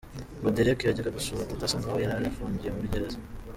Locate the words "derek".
0.55-0.79